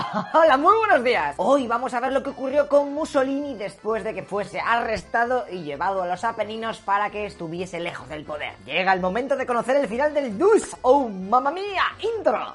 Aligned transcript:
Hola, 0.34 0.56
muy 0.56 0.76
buenos 0.76 1.04
días. 1.04 1.34
Hoy 1.38 1.66
vamos 1.66 1.94
a 1.94 2.00
ver 2.00 2.12
lo 2.12 2.22
que 2.22 2.30
ocurrió 2.30 2.68
con 2.68 2.92
Mussolini 2.94 3.54
después 3.54 4.04
de 4.04 4.14
que 4.14 4.22
fuese 4.22 4.60
arrestado 4.60 5.46
y 5.50 5.62
llevado 5.62 6.02
a 6.02 6.06
los 6.06 6.24
Apeninos 6.24 6.78
para 6.78 7.10
que 7.10 7.26
estuviese 7.26 7.80
lejos 7.80 8.08
del 8.08 8.24
poder. 8.24 8.54
Llega 8.64 8.92
el 8.92 9.00
momento 9.00 9.36
de 9.36 9.46
conocer 9.46 9.76
el 9.76 9.88
final 9.88 10.14
del 10.14 10.38
Dus. 10.38 10.76
¡Oh, 10.82 11.08
mamma 11.08 11.50
mía! 11.50 11.84
¡Intro! 12.16 12.54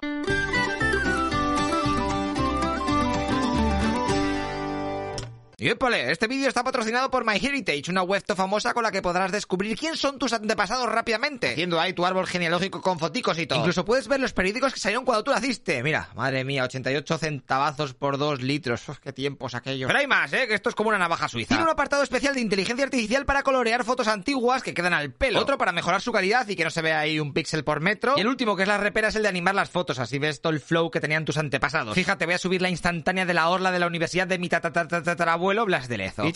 Y 5.58 5.69
épale, 5.69 6.12
este 6.12 6.28
vídeo 6.28 6.49
está 6.49 6.65
patrocinado 6.65 7.10
por 7.10 7.26
MyHeritage, 7.26 7.90
una 7.90 8.03
web 8.03 8.24
famosa 8.35 8.74
con 8.74 8.83
la 8.83 8.92
que 8.92 9.01
podrás 9.01 9.31
descubrir 9.31 9.78
quién 9.78 9.96
son 9.96 10.20
tus 10.20 10.33
antepasados 10.33 10.89
rápidamente, 10.89 11.51
haciendo 11.51 11.79
ahí 11.79 11.94
tu 11.94 12.06
árbol 12.06 12.28
genealógico 12.28 12.81
con 12.81 12.99
foticos 12.99 13.39
y 13.39 13.47
todo. 13.47 13.60
Incluso 13.60 13.85
puedes 13.85 14.10
ver 14.10 14.20
los 14.20 14.33
periódicos 14.33 14.74
que 14.74 14.79
salieron 14.81 15.06
cuando 15.06 15.24
tú 15.24 15.31
naciste. 15.31 15.81
Mira, 15.81 16.09
madre 16.13 16.44
mía, 16.44 16.66
88 16.66 17.17
centavazos 17.17 17.94
por 17.94 18.17
2 18.17 18.41
litros. 18.41 18.88
Uf, 18.89 18.99
qué 18.99 19.13
tiempos 19.13 19.55
aquellos. 19.55 19.88
Pero 19.88 19.99
hay 19.99 20.07
más, 20.07 20.33
eh, 20.33 20.45
que 20.45 20.55
esto 20.55 20.67
es 20.67 20.75
como 20.75 20.89
una 20.89 20.97
navaja 20.97 21.30
suiza. 21.30 21.49
Tiene 21.49 21.63
un 21.63 21.69
apartado 21.69 22.03
especial 22.03 22.35
de 22.35 22.41
inteligencia 22.41 22.83
artificial 22.83 23.25
para 23.25 23.44
colorear 23.44 23.85
fotos 23.85 24.09
antiguas 24.09 24.61
que 24.61 24.73
quedan 24.73 24.94
al 24.94 25.13
pelo. 25.13 25.39
Otro 25.39 25.58
para 25.58 25.72
mejorar 25.72 26.02
su 26.02 26.11
calidad 26.11 26.45
y 26.49 26.58
que 26.58 26.66
no 26.66 26.69
se 26.69 26.81
vea 26.81 26.99
ahí 26.99 27.17
un 27.17 27.33
píxel 27.33 27.63
por 27.63 27.80
metro. 27.80 28.16
Y 28.17 28.22
el 28.22 28.27
último, 28.27 28.58
que 28.58 28.63
es 28.63 28.67
la 28.67 28.77
repera, 28.77 29.08
es 29.08 29.16
el 29.16 29.23
de 29.23 29.30
animar 29.30 29.55
las 29.55 29.69
fotos, 29.69 29.99
así 29.99 30.19
ves 30.19 30.41
todo 30.41 30.52
el 30.52 30.59
flow 30.59 30.91
que 30.91 30.99
tenían 30.99 31.23
tus 31.23 31.38
antepasados. 31.38 31.95
Fíjate, 31.95 32.25
voy 32.25 32.35
a 32.35 32.39
subir 32.39 32.61
la 32.61 32.69
instantánea 32.69 33.25
de 33.25 33.33
la 33.33 33.47
orla 33.47 33.72
de 33.72 33.80
la 33.80 33.88
universidad 33.88 34.27
de 34.27 34.38
mi 34.38 34.49
tatarabuelo 35.45 35.66
Blas 35.66 35.88
de 35.88 35.98
Lezo. 35.98 36.26
Y. 36.26 36.34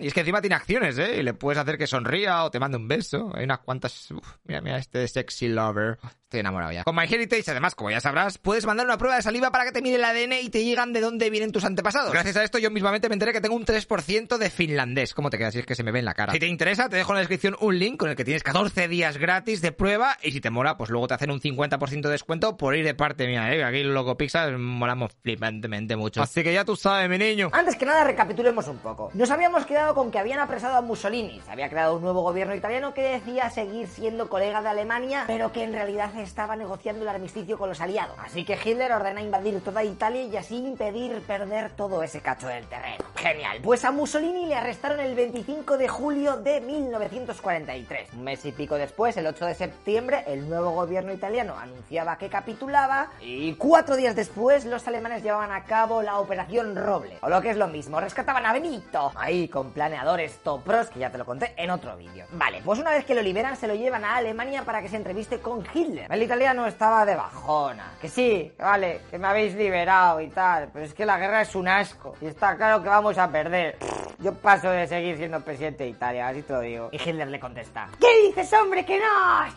Y 0.00 0.06
es 0.06 0.14
que 0.14 0.20
encima 0.20 0.40
tiene 0.40 0.56
acciones, 0.56 0.98
¿eh? 0.98 1.18
Y 1.18 1.22
le 1.22 1.34
puedes 1.34 1.58
hacer 1.58 1.78
que 1.78 1.86
sonría 1.86 2.44
o 2.44 2.50
te 2.50 2.58
mande 2.58 2.76
un 2.76 2.88
beso. 2.88 3.30
Hay 3.34 3.44
unas 3.44 3.60
cuantas... 3.60 4.10
Uf, 4.10 4.36
mira, 4.44 4.60
mira 4.60 4.78
este 4.78 5.06
sexy 5.08 5.48
lover. 5.48 5.98
Estoy 6.30 6.40
enamorado 6.40 6.70
ya. 6.70 6.84
Con 6.84 6.94
MyHeritage, 6.94 7.50
además, 7.50 7.74
como 7.74 7.90
ya 7.90 8.00
sabrás, 8.00 8.38
puedes 8.38 8.64
mandar 8.64 8.86
una 8.86 8.96
prueba 8.96 9.16
de 9.16 9.22
saliva 9.22 9.50
para 9.50 9.64
que 9.64 9.72
te 9.72 9.82
mire 9.82 9.96
el 9.96 10.04
ADN 10.04 10.34
y 10.40 10.48
te 10.48 10.58
digan 10.58 10.92
de 10.92 11.00
dónde 11.00 11.28
vienen 11.28 11.50
tus 11.50 11.64
antepasados. 11.64 12.12
Gracias 12.12 12.36
a 12.36 12.44
esto 12.44 12.58
yo 12.58 12.70
mismamente 12.70 13.08
me 13.08 13.14
enteré 13.14 13.32
que 13.32 13.40
tengo 13.40 13.56
un 13.56 13.66
3% 13.66 14.38
de 14.38 14.48
finlandés. 14.48 15.12
¿Cómo 15.12 15.28
te 15.28 15.38
quedas? 15.38 15.54
Si 15.54 15.58
es 15.58 15.66
que 15.66 15.74
se 15.74 15.82
me 15.82 15.90
ve 15.90 15.98
en 15.98 16.04
la 16.04 16.14
cara. 16.14 16.32
Si 16.32 16.38
te 16.38 16.46
interesa, 16.46 16.88
te 16.88 16.94
dejo 16.94 17.10
en 17.10 17.14
la 17.16 17.20
descripción 17.22 17.56
un 17.58 17.76
link 17.76 17.98
con 17.98 18.10
el 18.10 18.14
que 18.14 18.24
tienes 18.24 18.44
14 18.44 18.86
días 18.86 19.18
gratis 19.18 19.60
de 19.60 19.72
prueba 19.72 20.18
y 20.22 20.30
si 20.30 20.40
te 20.40 20.50
mola, 20.50 20.76
pues 20.76 20.88
luego 20.90 21.08
te 21.08 21.14
hacen 21.14 21.32
un 21.32 21.40
50% 21.40 22.00
de 22.00 22.10
descuento 22.10 22.56
por 22.56 22.76
ir 22.76 22.84
de 22.84 22.94
parte 22.94 23.26
mía, 23.26 23.52
¿eh? 23.52 23.64
Aquí 23.64 23.82
los 23.82 23.92
Loco 23.92 24.16
Pixar 24.16 24.56
molamos 24.56 25.10
flipantemente 25.24 25.96
mucho. 25.96 26.22
Así 26.22 26.44
que 26.44 26.52
ya 26.52 26.64
tú 26.64 26.76
sabes, 26.76 27.10
mi 27.10 27.18
niño. 27.18 27.50
Antes 27.52 27.74
que 27.74 27.86
nada, 27.86 28.04
recapitulemos 28.04 28.68
un 28.68 28.78
poco. 28.78 29.10
Nos 29.14 29.32
habíamos 29.32 29.66
quedado 29.66 29.96
con 29.96 30.12
que 30.12 30.20
habían 30.20 30.38
apresado 30.38 30.76
a 30.76 30.80
Mussolini. 30.80 31.40
Se 31.44 31.50
había 31.50 31.68
creado 31.68 31.96
un 31.96 32.02
nuevo 32.02 32.22
gobierno 32.22 32.54
italiano 32.54 32.94
que 32.94 33.02
decía 33.02 33.50
seguir 33.50 33.88
siendo 33.88 34.28
colega 34.28 34.62
de 34.62 34.68
Alemania, 34.68 35.24
pero 35.26 35.50
que 35.50 35.64
en 35.64 35.72
realidad 35.72 36.19
estaba 36.22 36.56
negociando 36.56 37.02
el 37.02 37.08
armisticio 37.08 37.58
con 37.58 37.68
los 37.68 37.80
aliados. 37.80 38.16
Así 38.18 38.44
que 38.44 38.58
Hitler 38.62 38.92
ordena 38.92 39.20
invadir 39.20 39.60
toda 39.60 39.84
Italia 39.84 40.22
y 40.24 40.36
así 40.36 40.56
impedir 40.56 41.20
perder 41.22 41.70
todo 41.70 42.02
ese 42.02 42.20
cacho 42.20 42.48
del 42.48 42.66
terreno. 42.66 43.09
Genial. 43.20 43.58
Pues 43.62 43.84
a 43.84 43.90
Mussolini 43.90 44.46
le 44.46 44.54
arrestaron 44.54 44.98
el 44.98 45.14
25 45.14 45.76
de 45.76 45.88
julio 45.88 46.38
de 46.38 46.62
1943. 46.62 48.14
Un 48.14 48.24
mes 48.24 48.42
y 48.46 48.52
pico 48.52 48.76
después, 48.76 49.14
el 49.18 49.26
8 49.26 49.44
de 49.44 49.54
septiembre, 49.54 50.24
el 50.26 50.48
nuevo 50.48 50.70
gobierno 50.70 51.12
italiano 51.12 51.54
anunciaba 51.58 52.16
que 52.16 52.30
capitulaba 52.30 53.10
y 53.20 53.52
cuatro 53.56 53.96
días 53.96 54.16
después 54.16 54.64
los 54.64 54.88
alemanes 54.88 55.22
llevaban 55.22 55.52
a 55.52 55.64
cabo 55.64 56.00
la 56.00 56.18
Operación 56.18 56.74
Roble. 56.74 57.18
O 57.20 57.28
lo 57.28 57.42
que 57.42 57.50
es 57.50 57.58
lo 57.58 57.68
mismo, 57.68 58.00
rescataban 58.00 58.46
a 58.46 58.54
Benito. 58.54 59.12
Ahí 59.14 59.48
con 59.48 59.72
planeadores 59.72 60.38
topros, 60.38 60.88
que 60.88 61.00
ya 61.00 61.10
te 61.10 61.18
lo 61.18 61.26
conté 61.26 61.52
en 61.58 61.68
otro 61.68 61.98
vídeo. 61.98 62.24
Vale, 62.32 62.62
pues 62.64 62.78
una 62.78 62.92
vez 62.92 63.04
que 63.04 63.14
lo 63.14 63.20
liberan, 63.20 63.54
se 63.54 63.68
lo 63.68 63.74
llevan 63.74 64.02
a 64.02 64.16
Alemania 64.16 64.64
para 64.64 64.80
que 64.80 64.88
se 64.88 64.96
entreviste 64.96 65.40
con 65.40 65.62
Hitler. 65.74 66.10
El 66.10 66.22
italiano 66.22 66.66
estaba 66.66 67.04
de 67.04 67.16
bajona. 67.16 67.98
Que 68.00 68.08
sí, 68.08 68.50
vale, 68.58 69.02
que 69.10 69.18
me 69.18 69.28
habéis 69.28 69.54
liberado 69.54 70.22
y 70.22 70.28
tal, 70.28 70.70
pero 70.72 70.86
es 70.86 70.94
que 70.94 71.04
la 71.04 71.18
guerra 71.18 71.42
es 71.42 71.54
un 71.54 71.68
asco. 71.68 72.14
Y 72.22 72.26
está 72.26 72.56
claro 72.56 72.82
que 72.82 72.88
vamos 72.88 73.09
a 73.18 73.30
perder. 73.30 73.78
Yo 74.18 74.34
paso 74.34 74.70
de 74.70 74.86
seguir 74.86 75.16
siendo 75.16 75.40
presidente 75.40 75.84
de 75.84 75.90
Italia, 75.90 76.28
así 76.28 76.42
te 76.42 76.52
lo 76.52 76.60
digo. 76.60 76.88
Y 76.92 76.96
Hitler 76.96 77.28
le 77.28 77.40
contesta. 77.40 77.88
¿Qué 77.98 78.26
dices, 78.26 78.52
hombre? 78.52 78.84
Que 78.84 78.98
no, 78.98 79.06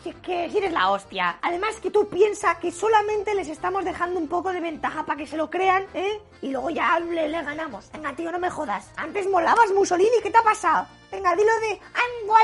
si 0.02 0.10
es 0.10 0.16
que 0.16 0.48
si 0.50 0.58
eres 0.58 0.72
la 0.72 0.90
hostia. 0.90 1.38
Además 1.42 1.76
que 1.82 1.90
tú 1.90 2.08
piensas 2.08 2.56
que 2.58 2.70
solamente 2.70 3.34
les 3.34 3.48
estamos 3.48 3.84
dejando 3.84 4.18
un 4.18 4.28
poco 4.28 4.52
de 4.52 4.60
ventaja 4.60 5.04
para 5.04 5.18
que 5.18 5.26
se 5.26 5.36
lo 5.36 5.50
crean, 5.50 5.86
¿eh? 5.92 6.20
Y 6.40 6.50
luego 6.50 6.70
ya 6.70 6.98
le, 6.98 7.28
le 7.28 7.42
ganamos. 7.42 7.90
Venga, 7.92 8.14
tío, 8.14 8.32
no 8.32 8.38
me 8.38 8.48
jodas. 8.50 8.90
Antes 8.96 9.28
molabas 9.28 9.70
Mussolini, 9.72 10.16
¿qué 10.22 10.30
te 10.30 10.38
ha 10.38 10.42
pasado? 10.42 10.86
Venga, 11.10 11.36
dilo 11.36 11.52
de 11.60 11.80
Ango 11.94 12.36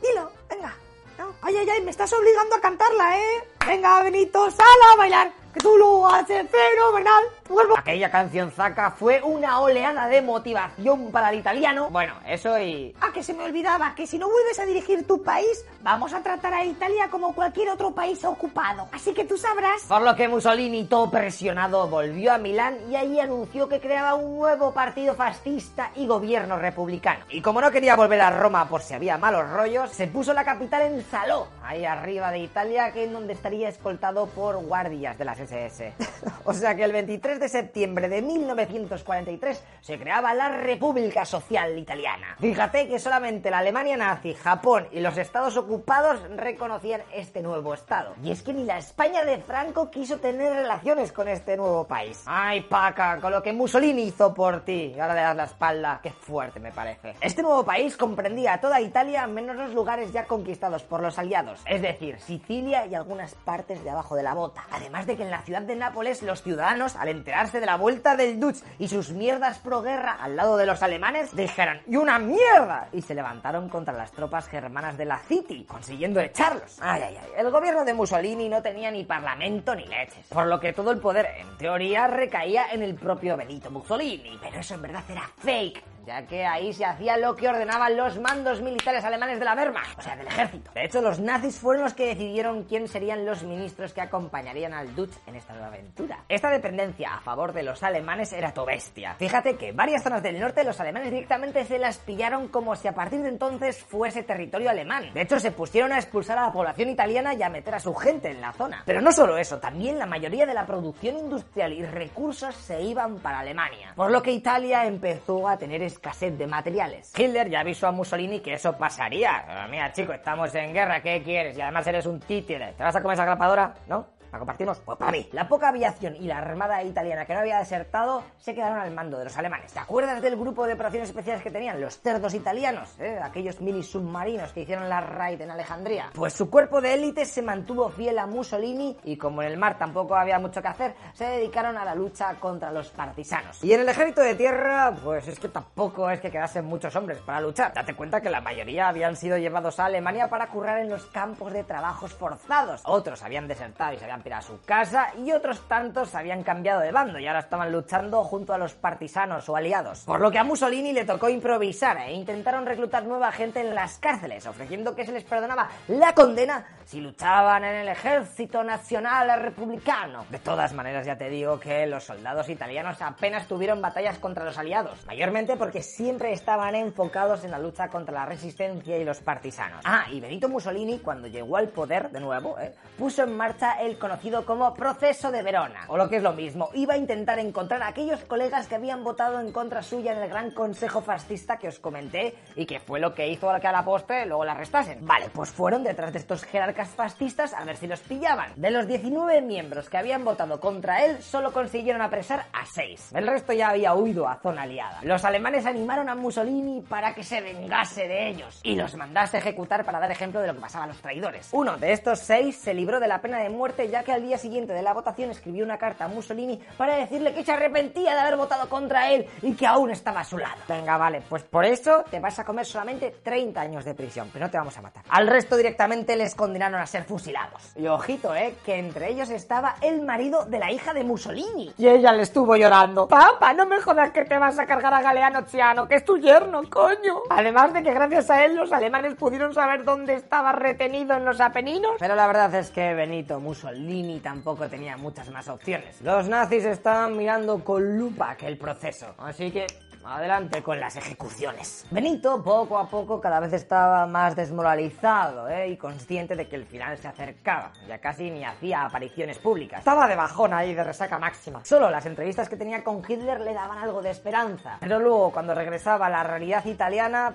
dilo, 0.00 0.30
venga. 0.48 0.74
No, 1.18 1.34
ay, 1.42 1.56
ay, 1.56 1.68
ay, 1.68 1.82
me 1.82 1.90
estás 1.90 2.12
obligando 2.12 2.54
a 2.54 2.60
cantarla, 2.60 3.18
¿eh? 3.18 3.44
Venga, 3.66 4.02
Benito, 4.02 4.50
sal 4.50 4.66
a 4.92 4.96
bailar, 4.96 5.32
que 5.52 5.60
tú 5.60 5.76
lo 5.76 6.06
haces 6.06 6.46
fenomenal. 6.48 7.24
Vuelvo. 7.48 7.78
Aquella 7.78 8.10
canción 8.10 8.50
Zaca 8.50 8.90
fue 8.90 9.22
una 9.22 9.60
oleada 9.60 10.06
de 10.08 10.22
motivación 10.22 11.10
para 11.10 11.30
el 11.30 11.38
italiano. 11.38 11.88
Bueno, 11.90 12.14
eso 12.26 12.58
y... 12.58 12.94
Ah, 13.00 13.10
que 13.12 13.22
se 13.22 13.34
me 13.34 13.44
olvidaba, 13.44 13.94
que 13.94 14.06
si 14.06 14.18
no 14.18 14.28
vuelves 14.28 14.58
a 14.58 14.66
dirigir 14.66 15.06
tu 15.06 15.22
país, 15.22 15.64
vamos 15.82 16.12
a 16.12 16.22
tratar 16.22 16.52
a 16.54 16.64
Italia 16.64 17.08
como 17.10 17.34
cualquier 17.34 17.70
otro 17.70 17.92
país 17.92 18.24
ocupado. 18.24 18.88
Así 18.92 19.14
que 19.14 19.24
tú 19.24 19.36
sabrás. 19.36 19.82
Por 19.88 20.02
lo 20.02 20.14
que 20.14 20.28
Mussolini, 20.28 20.84
todo 20.84 21.10
presionado, 21.10 21.88
volvió 21.88 22.32
a 22.32 22.38
Milán 22.38 22.76
y 22.90 22.96
allí 22.96 23.20
anunció 23.20 23.68
que 23.68 23.80
creaba 23.80 24.14
un 24.14 24.38
nuevo 24.38 24.72
partido 24.72 25.14
fascista 25.14 25.90
y 25.96 26.06
gobierno 26.06 26.58
republicano. 26.58 27.24
Y 27.30 27.40
como 27.40 27.60
no 27.60 27.70
quería 27.70 27.96
volver 27.96 28.20
a 28.20 28.30
Roma 28.30 28.68
por 28.68 28.82
si 28.82 28.94
había 28.94 29.18
malos 29.18 29.48
rollos, 29.50 29.90
se 29.90 30.06
puso 30.06 30.32
la 30.32 30.44
capital 30.44 30.82
en 30.82 31.02
Saló, 31.10 31.48
ahí 31.62 31.84
arriba 31.84 32.30
de 32.30 32.40
Italia, 32.40 32.92
que 32.92 33.04
es 33.04 33.12
donde 33.12 33.32
estaría 33.32 33.68
escoltado 33.68 34.26
por 34.26 34.56
guardias 34.58 35.16
de 35.16 35.24
las 35.24 35.38
SS. 35.40 35.94
o 36.44 36.52
sea 36.52 36.74
que 36.74 36.84
el 36.84 36.92
23 36.92 37.37
de 37.38 37.48
septiembre 37.48 38.08
de 38.08 38.22
1943 38.22 39.62
se 39.80 39.98
creaba 39.98 40.34
la 40.34 40.48
República 40.48 41.24
Social 41.24 41.78
Italiana. 41.78 42.36
Fíjate 42.40 42.88
que 42.88 42.98
solamente 42.98 43.50
la 43.50 43.58
Alemania 43.58 43.96
nazi, 43.96 44.34
Japón 44.34 44.88
y 44.92 45.00
los 45.00 45.16
estados 45.16 45.56
ocupados 45.56 46.20
reconocían 46.36 47.02
este 47.12 47.42
nuevo 47.42 47.74
estado. 47.74 48.14
Y 48.22 48.30
es 48.30 48.42
que 48.42 48.52
ni 48.52 48.64
la 48.64 48.78
España 48.78 49.24
de 49.24 49.38
Franco 49.38 49.90
quiso 49.90 50.18
tener 50.18 50.52
relaciones 50.52 51.12
con 51.12 51.28
este 51.28 51.56
nuevo 51.56 51.86
país. 51.86 52.22
Ay, 52.26 52.62
Paca, 52.62 53.20
con 53.20 53.32
lo 53.32 53.42
que 53.42 53.52
Mussolini 53.52 54.02
hizo 54.02 54.34
por 54.34 54.64
ti. 54.64 54.94
Y 54.96 55.00
ahora 55.00 55.14
le 55.14 55.20
das 55.20 55.36
la 55.36 55.44
espalda. 55.44 56.00
Qué 56.02 56.10
fuerte 56.10 56.60
me 56.60 56.72
parece. 56.72 57.14
Este 57.20 57.42
nuevo 57.42 57.64
país 57.64 57.96
comprendía 57.96 58.60
toda 58.60 58.80
Italia 58.80 59.26
menos 59.26 59.56
los 59.56 59.72
lugares 59.72 60.12
ya 60.12 60.24
conquistados 60.24 60.82
por 60.82 61.00
los 61.00 61.18
aliados. 61.18 61.60
Es 61.66 61.82
decir, 61.82 62.18
Sicilia 62.20 62.86
y 62.86 62.94
algunas 62.94 63.34
partes 63.34 63.82
de 63.84 63.90
abajo 63.90 64.16
de 64.16 64.22
la 64.22 64.34
bota. 64.34 64.64
Además 64.70 65.06
de 65.06 65.16
que 65.16 65.22
en 65.22 65.30
la 65.30 65.42
ciudad 65.42 65.62
de 65.62 65.76
Nápoles 65.76 66.22
los 66.22 66.42
ciudadanos, 66.42 66.96
al 66.96 67.08
enterarse 67.28 67.60
de 67.60 67.66
la 67.66 67.76
vuelta 67.76 68.16
del 68.16 68.40
Dutch 68.40 68.56
y 68.78 68.88
sus 68.88 69.10
mierdas 69.10 69.58
pro 69.58 69.82
guerra 69.82 70.16
al 70.18 70.34
lado 70.34 70.56
de 70.56 70.64
los 70.64 70.82
alemanes, 70.82 71.36
dijeron 71.36 71.78
¡y 71.86 71.96
una 71.96 72.18
mierda! 72.18 72.88
Y 72.90 73.02
se 73.02 73.14
levantaron 73.14 73.68
contra 73.68 73.92
las 73.92 74.12
tropas 74.12 74.48
germanas 74.48 74.96
de 74.96 75.04
la 75.04 75.18
City, 75.18 75.66
consiguiendo 75.68 76.20
echarlos. 76.20 76.78
Ay, 76.80 77.02
ay, 77.02 77.18
ay. 77.20 77.30
El 77.36 77.50
gobierno 77.50 77.84
de 77.84 77.92
Mussolini 77.92 78.48
no 78.48 78.62
tenía 78.62 78.90
ni 78.90 79.04
parlamento 79.04 79.74
ni 79.74 79.84
leches, 79.84 80.26
por 80.30 80.46
lo 80.46 80.58
que 80.58 80.72
todo 80.72 80.90
el 80.90 81.00
poder, 81.00 81.26
en 81.36 81.58
teoría, 81.58 82.06
recaía 82.06 82.72
en 82.72 82.82
el 82.82 82.94
propio 82.94 83.36
Benito 83.36 83.70
Mussolini. 83.70 84.38
Pero 84.40 84.60
eso 84.60 84.74
en 84.74 84.82
verdad 84.82 85.04
era 85.10 85.30
fake 85.36 85.97
ya 86.08 86.26
que 86.26 86.46
ahí 86.46 86.72
se 86.72 86.86
hacía 86.86 87.18
lo 87.18 87.36
que 87.36 87.46
ordenaban 87.46 87.94
los 87.94 88.18
mandos 88.18 88.62
militares 88.62 89.04
alemanes 89.04 89.38
de 89.38 89.44
la 89.44 89.54
Wehrmacht, 89.54 89.98
o 89.98 90.02
sea, 90.02 90.16
del 90.16 90.26
ejército. 90.26 90.70
De 90.72 90.86
hecho, 90.86 91.02
los 91.02 91.20
nazis 91.20 91.58
fueron 91.60 91.84
los 91.84 91.92
que 91.92 92.06
decidieron 92.06 92.64
quién 92.64 92.88
serían 92.88 93.26
los 93.26 93.42
ministros 93.42 93.92
que 93.92 94.00
acompañarían 94.00 94.72
al 94.72 94.94
Dutch 94.94 95.12
en 95.26 95.36
esta 95.36 95.52
nueva 95.52 95.68
aventura. 95.68 96.24
Esta 96.26 96.48
dependencia 96.48 97.12
a 97.12 97.20
favor 97.20 97.52
de 97.52 97.62
los 97.62 97.82
alemanes 97.82 98.32
era 98.32 98.54
to 98.54 98.64
bestia. 98.64 99.16
Fíjate 99.18 99.56
que 99.56 99.72
varias 99.72 100.02
zonas 100.02 100.22
del 100.22 100.40
norte 100.40 100.64
los 100.64 100.80
alemanes 100.80 101.10
directamente 101.10 101.66
se 101.66 101.78
las 101.78 101.98
pillaron 101.98 102.48
como 102.48 102.74
si 102.74 102.88
a 102.88 102.94
partir 102.94 103.20
de 103.20 103.28
entonces 103.28 103.84
fuese 103.84 104.22
territorio 104.22 104.70
alemán. 104.70 105.12
De 105.12 105.20
hecho, 105.20 105.38
se 105.38 105.50
pusieron 105.50 105.92
a 105.92 105.98
expulsar 105.98 106.38
a 106.38 106.46
la 106.46 106.52
población 106.52 106.88
italiana 106.88 107.34
y 107.34 107.42
a 107.42 107.50
meter 107.50 107.74
a 107.74 107.80
su 107.80 107.92
gente 107.94 108.30
en 108.30 108.40
la 108.40 108.54
zona. 108.54 108.82
Pero 108.86 109.02
no 109.02 109.12
solo 109.12 109.36
eso, 109.36 109.58
también 109.58 109.98
la 109.98 110.06
mayoría 110.06 110.46
de 110.46 110.54
la 110.54 110.64
producción 110.64 111.18
industrial 111.18 111.74
y 111.74 111.84
recursos 111.84 112.54
se 112.54 112.80
iban 112.80 113.18
para 113.18 113.40
Alemania. 113.40 113.92
Por 113.94 114.10
lo 114.10 114.22
que 114.22 114.32
Italia 114.32 114.86
empezó 114.86 115.46
a 115.46 115.58
tener 115.58 115.82
escasez 115.98 116.38
de 116.38 116.46
materiales. 116.46 117.12
Hitler 117.18 117.50
ya 117.50 117.60
avisó 117.60 117.88
a 117.88 117.92
Mussolini 117.92 118.40
que 118.40 118.54
eso 118.54 118.76
pasaría. 118.78 119.66
Mira, 119.70 119.92
chico, 119.92 120.12
estamos 120.12 120.54
en 120.54 120.72
guerra, 120.72 121.02
¿qué 121.02 121.22
quieres? 121.22 121.58
Y 121.58 121.60
además 121.60 121.86
eres 121.86 122.06
un 122.06 122.20
títere. 122.20 122.72
¿Te 122.72 122.82
vas 122.82 122.94
a 122.94 123.02
comer 123.02 123.14
esa 123.14 123.24
grapadora? 123.24 123.74
¿No? 123.88 124.06
¿Para 124.30 124.40
compartirnos? 124.40 124.78
Pues 124.80 124.98
para 124.98 125.12
mí. 125.12 125.28
La 125.32 125.48
poca 125.48 125.68
aviación 125.68 126.16
y 126.16 126.26
la 126.26 126.38
armada 126.38 126.82
italiana 126.82 127.24
que 127.24 127.34
no 127.34 127.40
había 127.40 127.58
desertado 127.58 128.24
se 128.38 128.54
quedaron 128.54 128.78
al 128.78 128.90
mando 128.92 129.18
de 129.18 129.24
los 129.24 129.36
alemanes. 129.36 129.72
¿Te 129.72 129.78
acuerdas 129.78 130.20
del 130.22 130.36
grupo 130.36 130.66
de 130.66 130.74
operaciones 130.74 131.08
especiales 131.08 131.42
que 131.42 131.50
tenían? 131.50 131.80
Los 131.80 132.00
cerdos 132.00 132.34
italianos, 132.34 132.98
¿eh? 132.98 133.18
aquellos 133.22 133.60
mini 133.60 133.82
submarinos 133.82 134.52
que 134.52 134.60
hicieron 134.60 134.88
la 134.88 135.00
raid 135.00 135.40
en 135.40 135.50
Alejandría. 135.50 136.10
Pues 136.14 136.32
su 136.32 136.50
cuerpo 136.50 136.80
de 136.80 136.94
élite 136.94 137.24
se 137.24 137.42
mantuvo 137.42 137.88
fiel 137.90 138.18
a 138.18 138.26
Mussolini 138.26 138.96
y 139.04 139.16
como 139.16 139.42
en 139.42 139.48
el 139.48 139.56
mar 139.56 139.78
tampoco 139.78 140.14
había 140.14 140.38
mucho 140.38 140.60
que 140.62 140.68
hacer, 140.68 140.94
se 141.12 141.24
dedicaron 141.24 141.76
a 141.76 141.84
la 141.84 141.94
lucha 141.94 142.34
contra 142.34 142.70
los 142.70 142.90
partisanos. 142.90 143.62
Y 143.62 143.72
en 143.72 143.80
el 143.80 143.88
ejército 143.88 144.20
de 144.20 144.34
tierra, 144.34 144.94
pues 145.02 145.28
es 145.28 145.38
que 145.38 145.48
tampoco 145.48 146.10
es 146.10 146.20
que 146.20 146.30
quedasen 146.30 146.64
muchos 146.64 146.94
hombres 146.96 147.18
para 147.18 147.40
luchar. 147.40 147.72
Date 147.72 147.94
cuenta 147.94 148.20
que 148.20 148.30
la 148.30 148.40
mayoría 148.40 148.88
habían 148.88 149.16
sido 149.16 149.38
llevados 149.38 149.78
a 149.80 149.86
Alemania 149.86 150.28
para 150.28 150.48
currar 150.48 150.78
en 150.78 150.88
los 150.88 151.06
campos 151.06 151.52
de 151.52 151.64
trabajos 151.64 152.12
forzados. 152.12 152.82
Otros 152.84 153.22
habían 153.22 153.48
desertado 153.48 153.92
y 153.94 153.98
se 153.98 154.04
habían 154.04 154.17
a 154.32 154.42
su 154.42 154.60
casa 154.62 155.12
y 155.24 155.32
otros 155.32 155.66
tantos 155.68 156.14
habían 156.14 156.42
cambiado 156.42 156.80
de 156.80 156.92
bando 156.92 157.18
y 157.18 157.26
ahora 157.26 157.40
estaban 157.40 157.72
luchando 157.72 158.24
junto 158.24 158.52
a 158.52 158.58
los 158.58 158.74
partisanos 158.74 159.48
o 159.48 159.56
aliados. 159.56 160.00
Por 160.00 160.20
lo 160.20 160.30
que 160.30 160.38
a 160.38 160.44
Mussolini 160.44 160.92
le 160.92 161.04
tocó 161.04 161.28
improvisar 161.28 161.96
e 161.98 162.12
intentaron 162.12 162.66
reclutar 162.66 163.04
nueva 163.04 163.32
gente 163.32 163.60
en 163.60 163.74
las 163.74 163.98
cárceles, 163.98 164.46
ofreciendo 164.46 164.94
que 164.94 165.06
se 165.06 165.12
les 165.12 165.24
perdonaba 165.24 165.68
la 165.88 166.12
condena 166.14 166.64
si 166.84 167.00
luchaban 167.00 167.64
en 167.64 167.76
el 167.76 167.88
ejército 167.88 168.64
nacional 168.64 169.40
republicano. 169.40 170.24
De 170.30 170.38
todas 170.38 170.72
maneras, 170.72 171.06
ya 171.06 171.16
te 171.16 171.28
digo 171.28 171.60
que 171.60 171.86
los 171.86 172.04
soldados 172.04 172.48
italianos 172.48 173.00
apenas 173.02 173.46
tuvieron 173.46 173.82
batallas 173.82 174.18
contra 174.18 174.44
los 174.44 174.58
aliados, 174.58 175.04
mayormente 175.06 175.56
porque 175.56 175.82
siempre 175.82 176.32
estaban 176.32 176.74
enfocados 176.74 177.44
en 177.44 177.50
la 177.50 177.58
lucha 177.58 177.88
contra 177.88 178.14
la 178.14 178.26
resistencia 178.26 178.96
y 178.96 179.04
los 179.04 179.20
partisanos. 179.20 179.82
Ah, 179.84 180.06
y 180.10 180.20
Benito 180.20 180.48
Mussolini, 180.48 180.98
cuando 181.00 181.28
llegó 181.28 181.56
al 181.56 181.68
poder 181.68 182.10
de 182.10 182.20
nuevo, 182.20 182.58
eh, 182.58 182.74
puso 182.96 183.22
en 183.22 183.36
marcha 183.36 183.80
el 183.80 183.98
conocido 184.08 184.46
como 184.46 184.72
Proceso 184.72 185.30
de 185.30 185.42
Verona, 185.42 185.84
o 185.88 185.98
lo 185.98 186.08
que 186.08 186.16
es 186.16 186.22
lo 186.22 186.32
mismo, 186.32 186.70
iba 186.72 186.94
a 186.94 186.96
intentar 186.96 187.38
encontrar 187.38 187.82
a 187.82 187.88
aquellos 187.88 188.24
colegas 188.24 188.66
que 188.66 188.76
habían 188.76 189.04
votado 189.04 189.38
en 189.38 189.52
contra 189.52 189.82
suya 189.82 190.12
en 190.12 190.22
el 190.22 190.30
gran 190.30 190.50
consejo 190.52 191.02
fascista 191.02 191.58
que 191.58 191.68
os 191.68 191.78
comenté 191.78 192.34
y 192.56 192.64
que 192.64 192.80
fue 192.80 193.00
lo 193.00 193.14
que 193.14 193.28
hizo 193.28 193.48
que 193.60 193.66
a 193.66 193.72
la 193.72 193.84
poste 193.84 194.24
luego 194.24 194.46
la 194.46 194.52
arrestasen. 194.52 195.06
Vale, 195.06 195.28
pues 195.30 195.50
fueron 195.50 195.84
detrás 195.84 196.14
de 196.14 196.20
estos 196.20 196.42
jerarcas 196.44 196.88
fascistas 196.88 197.52
a 197.52 197.64
ver 197.64 197.76
si 197.76 197.86
los 197.86 198.00
pillaban. 198.00 198.52
De 198.56 198.70
los 198.70 198.86
19 198.86 199.42
miembros 199.42 199.90
que 199.90 199.98
habían 199.98 200.24
votado 200.24 200.58
contra 200.58 201.04
él, 201.04 201.22
solo 201.22 201.52
consiguieron 201.52 202.00
apresar 202.00 202.46
a 202.54 202.64
6. 202.64 203.12
El 203.14 203.26
resto 203.26 203.52
ya 203.52 203.68
había 203.68 203.92
huido 203.92 204.26
a 204.26 204.36
zona 204.36 204.62
aliada. 204.62 205.00
Los 205.02 205.26
alemanes 205.26 205.66
animaron 205.66 206.08
a 206.08 206.14
Mussolini 206.14 206.80
para 206.80 207.14
que 207.14 207.24
se 207.24 207.42
vengase 207.42 208.08
de 208.08 208.28
ellos 208.28 208.60
y 208.62 208.74
los 208.74 208.94
mandase 208.94 209.36
a 209.36 209.40
ejecutar 209.40 209.84
para 209.84 210.00
dar 210.00 210.10
ejemplo 210.10 210.40
de 210.40 210.46
lo 210.46 210.54
que 210.54 210.60
pasaba 210.60 210.84
a 210.84 210.88
los 210.88 211.02
traidores. 211.02 211.50
Uno 211.52 211.76
de 211.76 211.92
estos 211.92 212.20
seis 212.20 212.56
se 212.56 212.72
libró 212.72 213.00
de 213.00 213.08
la 213.08 213.20
pena 213.20 213.38
de 213.40 213.50
muerte 213.50 213.88
ya 213.90 213.97
que 214.02 214.12
al 214.12 214.22
día 214.22 214.38
siguiente 214.38 214.72
de 214.72 214.82
la 214.82 214.94
votación 214.94 215.30
escribió 215.30 215.64
una 215.64 215.78
carta 215.78 216.04
a 216.04 216.08
Mussolini 216.08 216.60
para 216.76 216.96
decirle 216.96 217.34
que 217.34 217.44
se 217.44 217.52
arrepentía 217.52 218.14
de 218.14 218.20
haber 218.20 218.36
votado 218.36 218.68
contra 218.68 219.10
él 219.10 219.26
y 219.42 219.54
que 219.54 219.66
aún 219.66 219.90
estaba 219.90 220.20
a 220.20 220.24
su 220.24 220.38
lado. 220.38 220.56
Venga, 220.68 220.96
vale, 220.96 221.22
pues 221.28 221.42
por 221.42 221.64
eso 221.64 222.04
te 222.10 222.20
vas 222.20 222.38
a 222.38 222.44
comer 222.44 222.66
solamente 222.66 223.16
30 223.22 223.60
años 223.60 223.84
de 223.84 223.94
prisión, 223.94 224.30
pero 224.32 224.46
no 224.46 224.50
te 224.50 224.58
vamos 224.58 224.76
a 224.76 224.82
matar. 224.82 225.04
Al 225.08 225.26
resto 225.26 225.56
directamente 225.56 226.16
les 226.16 226.34
condenaron 226.34 226.80
a 226.80 226.86
ser 226.86 227.04
fusilados. 227.04 227.72
Y 227.76 227.86
ojito, 227.86 228.34
eh, 228.34 228.54
que 228.64 228.76
entre 228.76 229.10
ellos 229.10 229.30
estaba 229.30 229.76
el 229.80 230.02
marido 230.02 230.44
de 230.44 230.58
la 230.58 230.70
hija 230.70 230.92
de 230.92 231.04
Mussolini. 231.04 231.72
Y 231.76 231.88
ella 231.88 232.12
le 232.12 232.22
estuvo 232.22 232.56
llorando. 232.56 233.08
Papá, 233.08 233.52
no 233.52 233.66
me 233.66 233.80
jodas 233.80 234.10
que 234.10 234.24
te 234.24 234.38
vas 234.38 234.58
a 234.58 234.66
cargar 234.66 234.94
a 234.94 235.02
Galeano 235.02 235.42
Ciano, 235.42 235.88
que 235.88 235.96
es 235.96 236.04
tu 236.04 236.18
yerno, 236.18 236.62
coño. 236.70 237.22
Además 237.30 237.72
de 237.72 237.82
que 237.82 237.92
gracias 237.92 238.30
a 238.30 238.44
él 238.44 238.56
los 238.56 238.72
alemanes 238.72 239.14
pudieron 239.14 239.54
saber 239.54 239.84
dónde 239.84 240.14
estaba 240.14 240.52
retenido 240.52 241.16
en 241.16 241.24
los 241.24 241.40
Apeninos. 241.40 241.92
Pero 241.98 242.14
la 242.14 242.26
verdad 242.26 242.54
es 242.54 242.70
que 242.70 242.94
Benito 242.94 243.40
Mussolini 243.40 243.87
tampoco 244.22 244.68
tenía 244.68 244.96
muchas 244.96 245.30
más 245.30 245.48
opciones. 245.48 246.00
Los 246.02 246.28
nazis 246.28 246.64
estaban 246.64 247.16
mirando 247.16 247.64
con 247.64 247.98
lupa 247.98 248.30
aquel 248.30 248.58
proceso. 248.58 249.14
Así 249.18 249.50
que 249.50 249.66
Adelante 250.04 250.62
con 250.62 250.80
las 250.80 250.96
ejecuciones. 250.96 251.86
Benito, 251.90 252.42
poco 252.42 252.78
a 252.78 252.88
poco, 252.88 253.20
cada 253.20 253.40
vez 253.40 253.52
estaba 253.52 254.06
más 254.06 254.34
desmoralizado 254.34 255.48
¿eh? 255.50 255.68
y 255.68 255.76
consciente 255.76 256.34
de 256.34 256.48
que 256.48 256.56
el 256.56 256.64
final 256.64 256.96
se 256.96 257.08
acercaba. 257.08 257.72
Ya 257.86 257.98
casi 257.98 258.30
ni 258.30 258.42
hacía 258.42 258.84
apariciones 258.84 259.38
públicas. 259.38 259.80
Estaba 259.80 260.08
de 260.08 260.16
bajón 260.16 260.54
ahí, 260.54 260.72
de 260.72 260.82
resaca 260.82 261.18
máxima. 261.18 261.62
Solo 261.64 261.90
las 261.90 262.06
entrevistas 262.06 262.48
que 262.48 262.56
tenía 262.56 262.82
con 262.82 263.02
Hitler 263.06 263.40
le 263.40 263.52
daban 263.52 263.78
algo 263.78 264.00
de 264.00 264.10
esperanza. 264.10 264.78
Pero 264.80 264.98
luego, 264.98 265.30
cuando 265.30 265.54
regresaba 265.54 266.06
a 266.06 266.10
la 266.10 266.22
realidad 266.22 266.64
italiana... 266.64 267.34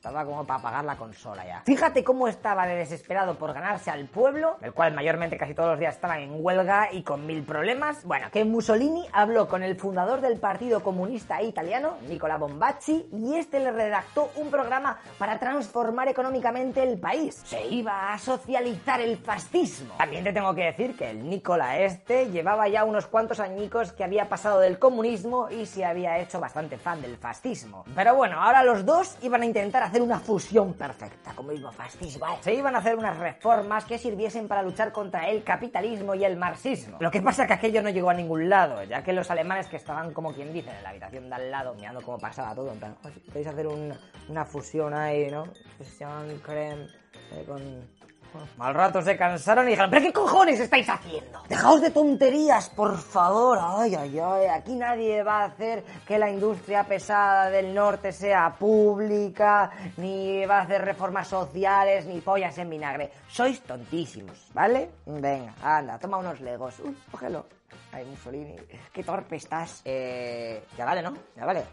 Estaba 0.00 0.24
como 0.24 0.46
para 0.46 0.60
apagar 0.60 0.82
la 0.82 0.96
consola 0.96 1.44
ya. 1.44 1.62
Fíjate 1.66 2.02
cómo 2.02 2.26
estaba 2.26 2.66
de 2.66 2.74
desesperado 2.74 3.34
por 3.34 3.52
ganarse 3.52 3.90
al 3.90 4.06
pueblo, 4.06 4.56
el 4.62 4.72
cual 4.72 4.94
mayormente 4.94 5.36
casi 5.36 5.52
todos 5.52 5.72
los 5.72 5.78
días 5.78 5.94
estaba 5.94 6.18
en 6.18 6.42
huelga 6.42 6.90
y 6.90 7.02
con 7.02 7.26
mil 7.26 7.42
problemas. 7.42 8.02
Bueno, 8.04 8.28
que 8.32 8.46
Mussolini 8.46 9.06
habló 9.12 9.46
con 9.46 9.62
el 9.62 9.76
fundador 9.76 10.22
del 10.22 10.38
Partido 10.38 10.82
Comunista 10.82 11.42
Italiano, 11.42 11.98
Nicola 12.08 12.38
Bombacci, 12.38 13.10
y 13.12 13.34
este 13.34 13.60
le 13.60 13.72
redactó 13.72 14.30
un 14.36 14.50
programa 14.50 14.98
para 15.18 15.38
transformar 15.38 16.08
económicamente 16.08 16.82
el 16.82 16.98
país. 16.98 17.42
Se 17.44 17.66
iba 17.66 18.14
a 18.14 18.18
socializar 18.18 19.02
el 19.02 19.18
fascismo. 19.18 19.96
También 19.98 20.24
te 20.24 20.32
tengo 20.32 20.54
que 20.54 20.64
decir 20.64 20.96
que 20.96 21.10
el 21.10 21.28
Nicola 21.28 21.78
este 21.78 22.30
llevaba 22.30 22.68
ya 22.68 22.84
unos 22.84 23.06
cuantos 23.06 23.38
añicos 23.38 23.92
que 23.92 24.04
había 24.04 24.30
pasado 24.30 24.60
del 24.60 24.78
comunismo 24.78 25.50
y 25.50 25.66
se 25.66 25.84
había 25.84 26.16
hecho 26.20 26.40
bastante 26.40 26.78
fan 26.78 27.02
del 27.02 27.18
fascismo. 27.18 27.84
Pero 27.94 28.14
bueno, 28.14 28.40
ahora 28.40 28.62
los 28.62 28.86
dos 28.86 29.18
iban 29.20 29.42
a 29.42 29.44
intentar 29.44 29.89
hacer 29.90 30.02
una 30.02 30.20
fusión 30.20 30.72
perfecta, 30.74 31.32
como 31.34 31.50
mismo 31.50 31.72
fascismo. 31.72 32.24
Se 32.40 32.54
iban 32.54 32.74
a 32.76 32.78
hacer 32.78 32.96
unas 32.96 33.18
reformas 33.18 33.84
que 33.84 33.98
sirviesen 33.98 34.46
para 34.46 34.62
luchar 34.62 34.92
contra 34.92 35.28
el 35.28 35.42
capitalismo 35.42 36.14
y 36.14 36.24
el 36.24 36.36
marxismo. 36.36 36.98
Lo 37.00 37.10
que 37.10 37.20
pasa 37.20 37.42
es 37.42 37.48
que 37.48 37.54
aquello 37.54 37.82
no 37.82 37.90
llegó 37.90 38.08
a 38.08 38.14
ningún 38.14 38.48
lado, 38.48 38.84
ya 38.84 39.02
que 39.02 39.12
los 39.12 39.30
alemanes 39.30 39.66
que 39.66 39.76
estaban, 39.76 40.12
como 40.12 40.32
quien 40.32 40.52
dice, 40.52 40.70
en 40.70 40.82
la 40.84 40.90
habitación 40.90 41.28
de 41.28 41.34
al 41.34 41.50
lado, 41.50 41.74
mirando 41.74 42.02
cómo 42.02 42.18
pasaba 42.18 42.54
todo, 42.54 42.72
en 42.72 42.78
plan, 42.78 42.96
podéis 43.26 43.48
hacer 43.48 43.66
una 43.66 44.44
fusión 44.44 44.94
ahí, 44.94 45.28
¿no? 45.28 45.44
Fusión, 45.76 46.40
creme, 46.44 46.86
eh, 47.32 47.44
con 47.46 47.60
Mal 48.56 48.74
rato 48.74 49.02
se 49.02 49.16
cansaron 49.16 49.66
y 49.66 49.70
dijeron, 49.70 49.90
¿pero 49.90 50.02
qué 50.02 50.12
cojones 50.12 50.60
estáis 50.60 50.88
haciendo? 50.88 51.42
Dejaos 51.48 51.80
de 51.80 51.90
tonterías, 51.90 52.70
por 52.70 52.96
favor. 52.98 53.58
Ay, 53.60 53.94
ay, 53.94 54.18
ay, 54.18 54.46
aquí 54.46 54.74
nadie 54.74 55.22
va 55.22 55.42
a 55.42 55.44
hacer 55.46 55.84
que 56.06 56.18
la 56.18 56.30
industria 56.30 56.84
pesada 56.84 57.50
del 57.50 57.74
norte 57.74 58.12
sea 58.12 58.54
pública, 58.58 59.70
ni 59.96 60.44
va 60.46 60.58
a 60.58 60.62
hacer 60.62 60.84
reformas 60.84 61.28
sociales, 61.28 62.06
ni 62.06 62.20
pollas 62.20 62.56
en 62.58 62.70
vinagre. 62.70 63.12
Sois 63.28 63.60
tontísimos, 63.62 64.50
¿vale? 64.52 64.90
Venga, 65.06 65.54
anda, 65.62 65.98
toma 65.98 66.18
unos 66.18 66.40
legos. 66.40 66.78
Uy, 66.80 66.96
cógelo. 67.10 67.46
Ay, 67.92 68.04
Mussolini, 68.04 68.56
qué 68.92 69.02
torpe 69.02 69.36
estás. 69.36 69.82
Eh, 69.84 70.64
ya 70.76 70.84
vale, 70.84 71.02
¿no? 71.02 71.14
Ya 71.36 71.44
vale. 71.44 71.64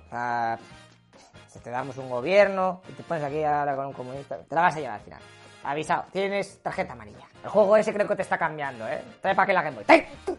si 1.47 1.59
te 1.59 1.69
damos 1.69 1.97
un 1.97 2.09
gobierno 2.09 2.81
y 2.89 2.93
te 2.93 3.03
pones 3.03 3.23
aquí 3.23 3.43
ahora 3.43 3.75
con 3.75 3.87
un 3.87 3.93
comunista, 3.93 4.37
te 4.37 4.55
la 4.55 4.61
vas 4.61 4.75
a 4.75 4.79
llevar 4.79 4.95
al 4.95 5.01
final. 5.01 5.21
Avisado, 5.67 6.05
tienes 6.13 6.59
tarjeta 6.63 6.93
amarilla. 6.93 7.27
El 7.43 7.49
juego 7.49 7.75
ese 7.75 7.93
creo 7.93 8.07
que 8.07 8.15
te 8.15 8.21
está 8.21 8.37
cambiando, 8.37 8.87
¿eh? 8.87 9.01
Trae 9.21 9.35
para 9.35 9.45
que 9.45 9.53
la 9.53 9.63
Game 9.63 9.75
Boy. 9.75 10.36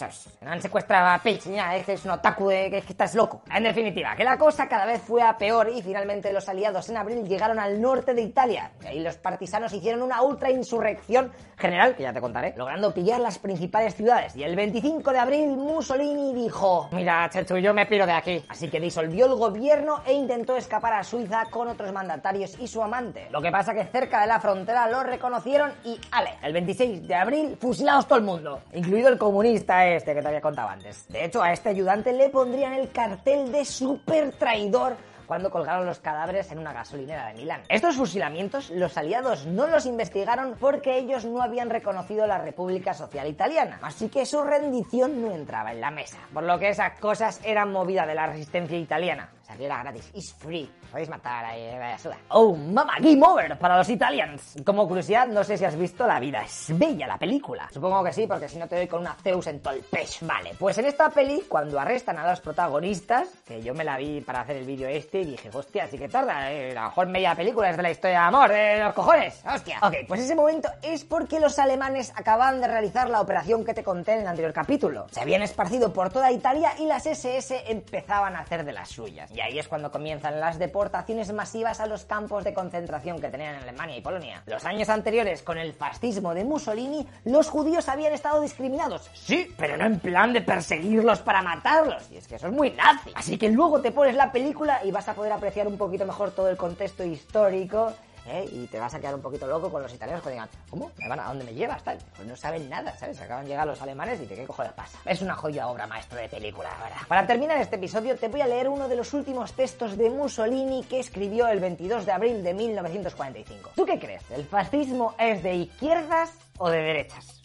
No, 0.00 0.08
no 0.42 0.50
han 0.50 0.62
secuestrado 0.62 1.08
a 1.08 1.18
Peach, 1.18 1.44
ya, 1.44 1.76
es 1.76 1.84
que 1.84 1.92
es 1.94 2.04
un 2.04 2.12
otaku 2.12 2.48
de 2.48 2.70
que, 2.70 2.78
es 2.78 2.84
que 2.84 2.92
estás 2.92 3.14
loco. 3.14 3.42
En 3.52 3.62
definitiva, 3.62 4.14
que 4.16 4.24
la 4.24 4.38
cosa 4.38 4.68
cada 4.68 4.86
vez 4.86 5.02
fue 5.02 5.22
a 5.22 5.36
peor 5.36 5.70
y 5.70 5.82
finalmente 5.82 6.32
los 6.32 6.48
aliados 6.48 6.88
en 6.88 6.96
abril 6.96 7.26
llegaron 7.26 7.58
al 7.58 7.80
norte 7.80 8.14
de 8.14 8.22
Italia. 8.22 8.70
Y 8.82 8.86
ahí 8.86 9.00
los 9.00 9.16
partisanos 9.16 9.72
hicieron 9.72 10.02
una 10.02 10.22
ultra 10.22 10.50
insurrección 10.50 11.32
general, 11.56 11.96
que 11.96 12.04
ya 12.04 12.12
te 12.12 12.20
contaré, 12.20 12.54
logrando 12.56 12.92
pillar 12.94 13.20
las 13.20 13.38
principales 13.38 13.94
ciudades. 13.94 14.36
Y 14.36 14.44
el 14.44 14.54
25 14.54 15.12
de 15.12 15.18
abril 15.18 15.48
Mussolini 15.48 16.32
dijo, 16.34 16.88
mira, 16.92 17.28
Chechu, 17.30 17.58
yo 17.58 17.74
me 17.74 17.86
piro 17.86 18.06
de 18.06 18.12
aquí. 18.12 18.44
Así 18.48 18.68
que 18.68 18.80
disolvió 18.80 19.26
el 19.26 19.34
gobierno 19.34 20.02
e 20.06 20.12
intentó 20.12 20.56
escapar 20.56 20.92
a 20.94 21.04
Suiza 21.04 21.46
con 21.50 21.68
otros 21.68 21.92
mandatarios 21.92 22.56
y 22.60 22.68
su 22.68 22.82
amante. 22.82 23.28
Lo 23.30 23.42
que 23.42 23.50
pasa 23.50 23.74
que 23.74 23.84
cerca 23.84 24.20
de 24.20 24.26
la 24.28 24.40
frontera 24.40 24.88
lo 24.88 25.02
reconocieron 25.02 25.72
y, 25.84 25.98
ale, 26.10 26.34
el 26.42 26.52
26 26.52 27.08
de 27.08 27.14
abril 27.14 27.56
fusilados 27.60 28.06
todo 28.06 28.18
el 28.18 28.24
mundo, 28.24 28.60
incluido 28.72 29.08
el 29.08 29.18
este 29.58 30.14
que 30.14 30.22
te 30.22 30.28
había 30.28 30.40
contado 30.40 30.68
antes. 30.68 31.06
De 31.08 31.24
hecho, 31.24 31.42
a 31.42 31.52
este 31.52 31.70
ayudante 31.70 32.12
le 32.12 32.28
pondrían 32.28 32.72
el 32.74 32.90
cartel 32.90 33.52
de 33.52 33.64
super 33.64 34.32
traidor 34.32 34.96
cuando 35.28 35.50
colgaron 35.50 35.86
los 35.86 36.00
cadáveres 36.00 36.50
en 36.50 36.58
una 36.58 36.72
gasolinera 36.72 37.26
de 37.28 37.34
Milán. 37.34 37.62
Estos 37.68 37.96
fusilamientos 37.96 38.70
los 38.70 38.96
aliados 38.96 39.46
no 39.46 39.66
los 39.66 39.84
investigaron 39.84 40.56
porque 40.58 40.96
ellos 40.96 41.26
no 41.26 41.42
habían 41.42 41.68
reconocido 41.68 42.26
la 42.26 42.38
República 42.38 42.94
Social 42.94 43.28
Italiana, 43.28 43.78
así 43.82 44.08
que 44.08 44.24
su 44.24 44.42
rendición 44.42 45.20
no 45.20 45.30
entraba 45.32 45.72
en 45.72 45.82
la 45.82 45.90
mesa, 45.90 46.16
por 46.32 46.44
lo 46.44 46.58
que 46.58 46.70
esas 46.70 46.98
cosas 46.98 47.40
eran 47.44 47.70
movida 47.70 48.06
de 48.06 48.14
la 48.14 48.26
resistencia 48.26 48.78
italiana. 48.78 49.28
O 49.48 49.50
sea, 49.50 49.56
que 49.56 49.64
era 49.64 49.82
gratis, 49.82 50.10
it's 50.12 50.34
free. 50.34 50.70
Podéis 50.90 51.08
matar 51.08 51.46
eh, 51.54 51.78
vaya 51.78 51.98
suda. 51.98 52.18
Oh, 52.28 52.54
mama, 52.54 52.96
game 53.00 53.24
over 53.24 53.58
para 53.58 53.78
los 53.78 53.88
italians. 53.88 54.56
Como 54.64 54.86
curiosidad, 54.86 55.26
no 55.26 55.42
sé 55.42 55.56
si 55.56 55.64
has 55.64 55.74
visto 55.74 56.06
La 56.06 56.20
vida 56.20 56.42
es 56.42 56.66
bella, 56.78 57.06
la 57.06 57.16
película. 57.16 57.66
Supongo 57.72 58.04
que 58.04 58.12
sí, 58.12 58.26
porque 58.26 58.46
si 58.46 58.58
no 58.58 58.68
te 58.68 58.76
doy 58.76 58.86
con 58.86 59.00
una 59.00 59.14
Zeus 59.14 59.46
en 59.46 59.60
todo 59.60 59.72
el 59.72 59.80
pecho. 59.80 60.26
Vale, 60.26 60.52
pues 60.58 60.76
en 60.76 60.84
esta 60.84 61.08
peli, 61.08 61.44
cuando 61.48 61.80
arrestan 61.80 62.18
a 62.18 62.28
los 62.28 62.42
protagonistas, 62.42 63.28
que 63.46 63.62
yo 63.62 63.72
me 63.72 63.84
la 63.84 63.96
vi 63.96 64.20
para 64.20 64.40
hacer 64.40 64.56
el 64.56 64.66
vídeo 64.66 64.86
este, 64.86 65.20
y 65.20 65.24
dije, 65.24 65.48
hostia, 65.52 65.86
sí 65.88 65.96
que 65.96 66.08
tarda, 66.08 66.52
eh, 66.52 66.72
a 66.76 66.82
lo 66.82 66.88
mejor 66.88 67.06
media 67.06 67.34
película 67.34 67.70
es 67.70 67.76
de 67.78 67.82
la 67.82 67.90
historia 67.90 68.20
de 68.20 68.24
amor, 68.26 68.50
de 68.50 68.80
los 68.80 68.92
cojones, 68.92 69.42
hostia. 69.50 69.78
Ok, 69.82 69.94
pues 70.06 70.20
ese 70.20 70.34
momento 70.34 70.68
es 70.82 71.04
porque 71.04 71.40
los 71.40 71.58
alemanes 71.58 72.12
acaban 72.14 72.60
de 72.60 72.68
realizar 72.68 73.08
la 73.08 73.22
operación 73.22 73.64
que 73.64 73.72
te 73.72 73.82
conté 73.82 74.12
en 74.12 74.20
el 74.20 74.26
anterior 74.26 74.52
capítulo. 74.52 75.06
Se 75.10 75.20
habían 75.20 75.40
esparcido 75.40 75.92
por 75.92 76.10
toda 76.10 76.30
Italia 76.30 76.72
y 76.78 76.86
las 76.86 77.06
SS 77.06 77.70
empezaban 77.70 78.36
a 78.36 78.40
hacer 78.40 78.64
de 78.64 78.72
las 78.72 78.90
suyas. 78.90 79.30
Y 79.38 79.40
ahí 79.40 79.56
es 79.56 79.68
cuando 79.68 79.92
comienzan 79.92 80.40
las 80.40 80.58
deportaciones 80.58 81.32
masivas 81.32 81.78
a 81.78 81.86
los 81.86 82.04
campos 82.04 82.42
de 82.42 82.52
concentración 82.52 83.20
que 83.20 83.28
tenían 83.28 83.54
en 83.54 83.62
Alemania 83.62 83.96
y 83.96 84.00
Polonia. 84.00 84.42
Los 84.46 84.64
años 84.64 84.88
anteriores, 84.88 85.44
con 85.44 85.58
el 85.58 85.74
fascismo 85.74 86.34
de 86.34 86.42
Mussolini, 86.42 87.06
los 87.24 87.48
judíos 87.48 87.88
habían 87.88 88.12
estado 88.12 88.40
discriminados. 88.40 89.08
Sí, 89.14 89.54
pero 89.56 89.76
no 89.76 89.84
en 89.84 90.00
plan 90.00 90.32
de 90.32 90.40
perseguirlos 90.40 91.20
para 91.20 91.40
matarlos. 91.40 92.10
Y 92.10 92.16
es 92.16 92.26
que 92.26 92.34
eso 92.34 92.48
es 92.48 92.52
muy 92.52 92.72
nazi. 92.72 93.12
Así 93.14 93.38
que 93.38 93.48
luego 93.48 93.80
te 93.80 93.92
pones 93.92 94.16
la 94.16 94.32
película 94.32 94.80
y 94.84 94.90
vas 94.90 95.08
a 95.08 95.14
poder 95.14 95.30
apreciar 95.30 95.68
un 95.68 95.78
poquito 95.78 96.04
mejor 96.04 96.32
todo 96.32 96.48
el 96.48 96.56
contexto 96.56 97.04
histórico 97.04 97.92
¿eh? 98.28 98.48
Y 98.50 98.66
te 98.66 98.78
vas 98.78 98.94
a 98.94 99.00
quedar 99.00 99.14
un 99.14 99.22
poquito 99.22 99.46
loco 99.46 99.70
con 99.70 99.82
los 99.82 99.92
italianos 99.92 100.22
que 100.22 100.30
digan, 100.30 100.48
¿cómo? 100.70 100.90
¿Me 100.96 101.08
van 101.08 101.20
a, 101.20 101.24
dónde 101.28 101.44
me 101.44 101.54
llevas? 101.54 101.82
Pues 101.82 102.26
no 102.26 102.36
saben 102.36 102.68
nada, 102.68 102.96
¿sabes? 102.96 103.20
Acaban 103.20 103.44
de 103.44 103.50
llegar 103.50 103.66
los 103.66 103.80
alemanes 103.80 104.20
y 104.20 104.26
te 104.26 104.34
qué 104.34 104.44
cojones 104.44 104.72
pasa. 104.72 104.98
Es 105.04 105.22
una 105.22 105.34
joya 105.34 105.68
obra 105.68 105.86
maestra 105.86 106.20
de 106.20 106.28
película, 106.28 106.70
la 106.70 106.84
verdad. 106.84 107.00
Para 107.08 107.26
terminar 107.26 107.58
este 107.58 107.76
episodio 107.76 108.16
te 108.16 108.28
voy 108.28 108.40
a 108.40 108.46
leer 108.46 108.68
uno 108.68 108.88
de 108.88 108.96
los 108.96 109.12
últimos 109.14 109.52
textos 109.52 109.96
de 109.96 110.10
Mussolini 110.10 110.84
que 110.84 111.00
escribió 111.00 111.48
el 111.48 111.60
22 111.60 112.06
de 112.06 112.12
abril 112.12 112.42
de 112.42 112.54
1945. 112.54 113.70
¿Tú 113.74 113.84
qué 113.84 113.98
crees? 113.98 114.22
¿El 114.30 114.44
fascismo 114.44 115.14
es 115.18 115.42
de 115.42 115.54
izquierdas 115.54 116.32
o 116.58 116.70
de 116.70 116.78
derechas? 116.78 117.37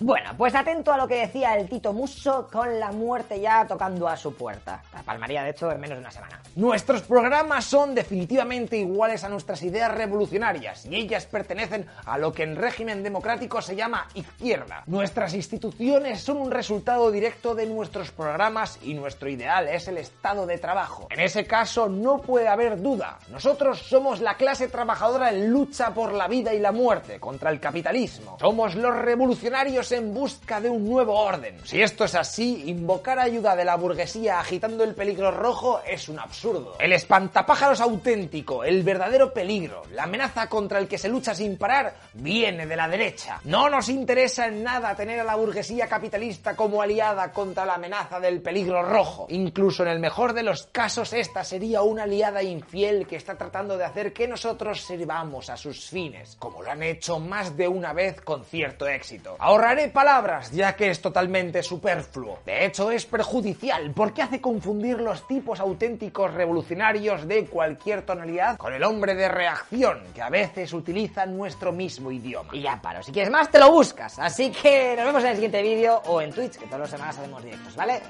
Bueno, 0.00 0.30
pues 0.36 0.54
atento 0.54 0.92
a 0.92 0.96
lo 0.96 1.08
que 1.08 1.16
decía 1.16 1.56
el 1.56 1.68
Tito 1.68 1.92
Musso 1.92 2.48
con 2.52 2.78
la 2.78 2.92
muerte 2.92 3.40
ya 3.40 3.66
tocando 3.66 4.06
a 4.06 4.16
su 4.16 4.34
puerta. 4.34 4.82
La 4.94 5.02
palmaría, 5.02 5.42
de 5.42 5.50
hecho, 5.50 5.72
en 5.72 5.80
menos 5.80 5.96
de 5.96 6.02
una 6.02 6.10
semana. 6.10 6.40
Nuestros 6.54 7.02
programas 7.02 7.64
son 7.64 7.94
definitivamente 7.94 8.76
iguales 8.76 9.24
a 9.24 9.28
nuestras 9.28 9.62
ideas 9.62 9.92
revolucionarias 9.92 10.86
y 10.86 10.94
ellas 10.94 11.26
pertenecen 11.26 11.86
a 12.06 12.16
lo 12.16 12.32
que 12.32 12.44
en 12.44 12.56
régimen 12.56 13.02
democrático 13.02 13.60
se 13.60 13.74
llama 13.74 14.06
izquierda. 14.14 14.84
Nuestras 14.86 15.34
instituciones 15.34 16.20
son 16.20 16.36
un 16.36 16.50
resultado 16.50 17.10
directo 17.10 17.54
de 17.56 17.66
nuestros 17.66 18.12
programas 18.12 18.78
y 18.82 18.94
nuestro 18.94 19.28
ideal 19.28 19.68
es 19.68 19.88
el 19.88 19.98
estado 19.98 20.46
de 20.46 20.58
trabajo. 20.58 21.08
En 21.10 21.20
ese 21.20 21.44
caso 21.44 21.88
no 21.88 22.18
puede 22.18 22.48
haber 22.48 22.80
duda. 22.80 23.18
Nosotros 23.30 23.80
somos 23.80 24.20
la 24.20 24.36
clase 24.36 24.68
trabajadora 24.68 25.30
en 25.30 25.50
lucha 25.50 25.92
por 25.92 26.12
la 26.12 26.28
vida 26.28 26.54
y 26.54 26.60
la 26.60 26.72
muerte 26.72 27.18
contra 27.18 27.50
el 27.50 27.58
capitalismo. 27.58 28.36
Somos 28.40 28.74
los 28.74 28.94
revolucionarios 28.96 29.57
en 29.58 30.14
busca 30.14 30.60
de 30.60 30.70
un 30.70 30.88
nuevo 30.88 31.14
orden. 31.18 31.56
Si 31.64 31.82
esto 31.82 32.04
es 32.04 32.14
así, 32.14 32.62
invocar 32.66 33.18
ayuda 33.18 33.56
de 33.56 33.64
la 33.64 33.74
burguesía 33.74 34.38
agitando 34.38 34.84
el 34.84 34.94
peligro 34.94 35.32
rojo 35.32 35.80
es 35.84 36.08
un 36.08 36.20
absurdo. 36.20 36.76
El 36.78 36.92
espantapájaros 36.92 37.80
auténtico, 37.80 38.62
el 38.62 38.84
verdadero 38.84 39.32
peligro, 39.32 39.82
la 39.92 40.04
amenaza 40.04 40.48
contra 40.48 40.78
el 40.78 40.86
que 40.86 40.96
se 40.96 41.08
lucha 41.08 41.34
sin 41.34 41.58
parar, 41.58 41.92
viene 42.14 42.66
de 42.66 42.76
la 42.76 42.86
derecha. 42.86 43.40
No 43.44 43.68
nos 43.68 43.88
interesa 43.88 44.46
en 44.46 44.62
nada 44.62 44.94
tener 44.94 45.18
a 45.18 45.24
la 45.24 45.34
burguesía 45.34 45.88
capitalista 45.88 46.54
como 46.54 46.80
aliada 46.80 47.32
contra 47.32 47.66
la 47.66 47.74
amenaza 47.74 48.20
del 48.20 48.40
peligro 48.40 48.84
rojo. 48.84 49.26
Incluso 49.28 49.82
en 49.82 49.88
el 49.88 49.98
mejor 49.98 50.34
de 50.34 50.44
los 50.44 50.68
casos, 50.68 51.12
esta 51.12 51.42
sería 51.42 51.82
una 51.82 52.04
aliada 52.04 52.44
infiel 52.44 53.08
que 53.08 53.16
está 53.16 53.36
tratando 53.36 53.76
de 53.76 53.84
hacer 53.84 54.12
que 54.12 54.28
nosotros 54.28 54.82
sirvamos 54.82 55.50
a 55.50 55.56
sus 55.56 55.90
fines, 55.90 56.36
como 56.38 56.62
lo 56.62 56.70
han 56.70 56.84
hecho 56.84 57.18
más 57.18 57.56
de 57.56 57.66
una 57.66 57.92
vez 57.92 58.20
con 58.20 58.44
cierto 58.44 58.86
éxito. 58.86 59.36
Ahorraré 59.40 59.88
palabras, 59.88 60.50
ya 60.50 60.74
que 60.74 60.90
es 60.90 61.00
totalmente 61.00 61.62
superfluo. 61.62 62.40
De 62.44 62.64
hecho, 62.64 62.90
es 62.90 63.06
perjudicial 63.06 63.92
porque 63.94 64.20
hace 64.22 64.40
confundir 64.40 64.98
los 65.00 65.28
tipos 65.28 65.60
auténticos 65.60 66.34
revolucionarios 66.34 67.28
de 67.28 67.46
cualquier 67.46 68.02
tonalidad 68.02 68.56
con 68.56 68.72
el 68.72 68.82
hombre 68.82 69.14
de 69.14 69.28
reacción, 69.28 70.02
que 70.12 70.22
a 70.22 70.28
veces 70.28 70.72
utiliza 70.72 71.24
nuestro 71.24 71.70
mismo 71.70 72.10
idioma. 72.10 72.50
Y 72.52 72.62
ya 72.62 72.80
paro, 72.82 73.00
si 73.02 73.12
quieres 73.12 73.30
más 73.30 73.48
te 73.48 73.60
lo 73.60 73.70
buscas. 73.70 74.18
Así 74.18 74.50
que 74.50 74.94
nos 74.96 75.06
vemos 75.06 75.22
en 75.22 75.28
el 75.28 75.34
siguiente 75.36 75.62
vídeo 75.62 76.02
o 76.06 76.20
en 76.20 76.32
Twitch, 76.32 76.56
que 76.56 76.66
todas 76.66 76.80
las 76.80 76.90
semanas 76.90 77.18
hacemos 77.18 77.42
directos, 77.44 77.76
¿vale? 77.76 78.00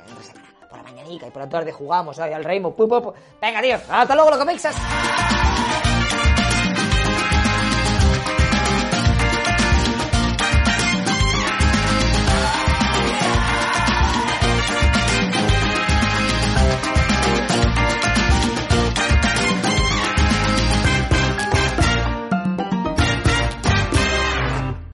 Por 0.68 0.78
la 0.78 0.84
mañanica 0.84 1.26
y 1.26 1.30
por 1.30 1.42
la 1.42 1.48
tarde 1.48 1.72
jugamos 1.72 2.18
ahí 2.18 2.32
al 2.32 2.44
Rainbow. 2.44 2.74
Venga, 3.40 3.60
tío, 3.60 3.76
hasta 3.90 4.14
luego, 4.14 4.30
lo 4.30 4.38
comixas. 4.38 4.74